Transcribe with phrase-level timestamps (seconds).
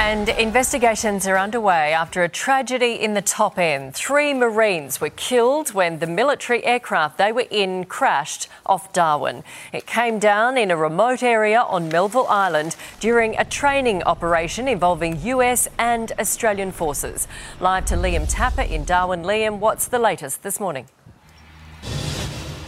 [0.00, 3.94] And investigations are underway after a tragedy in the top end.
[3.94, 9.44] Three Marines were killed when the military aircraft they were in crashed off Darwin.
[9.74, 15.20] It came down in a remote area on Melville Island during a training operation involving
[15.20, 17.28] US and Australian forces.
[17.60, 19.22] Live to Liam Tapper in Darwin.
[19.22, 20.86] Liam, what's the latest this morning?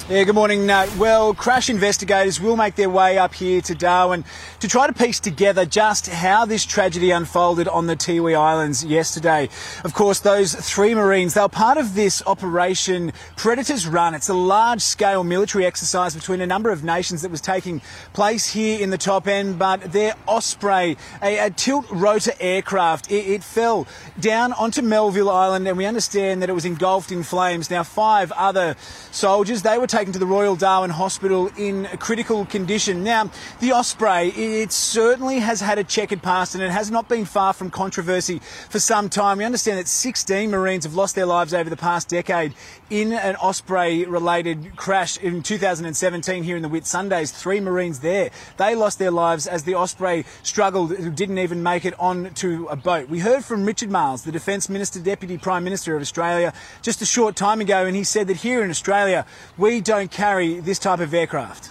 [0.09, 0.69] Yeah, good morning.
[0.69, 4.25] Uh, well, crash investigators will make their way up here to Darwin
[4.59, 9.49] to try to piece together just how this tragedy unfolded on the Tiwi Islands yesterday.
[9.85, 14.15] Of course, those three Marines, they were part of this operation Predators Run.
[14.15, 17.81] It's a large scale military exercise between a number of nations that was taking
[18.13, 23.25] place here in the top end, but their Osprey, a, a tilt rotor aircraft, it,
[23.29, 23.87] it fell
[24.19, 27.71] down onto Melville Island and we understand that it was engulfed in flames.
[27.71, 28.75] Now, five other
[29.13, 33.05] soldiers, they were taken to the Royal Darwin Hospital in critical condition.
[33.05, 37.27] Now, the Osprey, it certainly has had a checkered past and it has not been
[37.27, 39.37] far from controversy for some time.
[39.37, 42.55] We understand that 16 Marines have lost their lives over the past decade
[42.89, 47.31] in an Osprey related crash in 2017 here in the Whitsundays.
[47.31, 48.31] Three Marines there.
[48.57, 53.11] They lost their lives as the Osprey struggled, didn't even make it onto a boat.
[53.11, 57.07] We heard from Richard Marles, the Defence Minister, Deputy Prime Minister of Australia, just a
[57.07, 59.27] short time ago, and he said that here in Australia,
[59.59, 61.71] we don't carry this type of aircraft?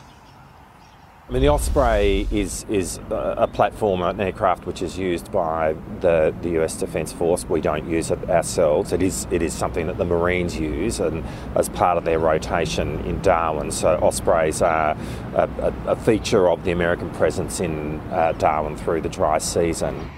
[1.31, 6.36] I mean, the Osprey is is a platform, an aircraft which is used by the,
[6.42, 7.45] the US Defence Force.
[7.45, 8.92] We don't use it ourselves.
[8.92, 11.23] It is it is something that the Marines use and
[11.56, 13.72] as part of their rotation in Darwin.
[13.72, 14.98] So Ospreys are
[15.34, 20.12] a, a, a feature of the American presence in uh, Darwin through the dry season.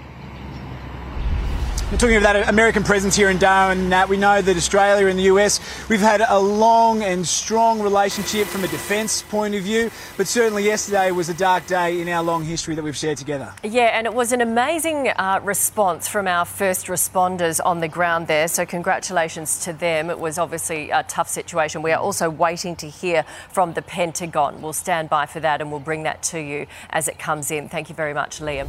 [1.92, 5.24] Talking about that American presence here in Darwin, Nat, we know that Australia and the
[5.24, 10.26] US, we've had a long and strong relationship from a defence point of view, but
[10.26, 13.52] certainly yesterday was a dark day in our long history that we've shared together.
[13.62, 18.26] Yeah, and it was an amazing uh, response from our first responders on the ground
[18.26, 20.10] there, so congratulations to them.
[20.10, 21.82] It was obviously a tough situation.
[21.82, 24.62] We are also waiting to hear from the Pentagon.
[24.62, 27.68] We'll stand by for that and we'll bring that to you as it comes in.
[27.68, 28.68] Thank you very much, Liam.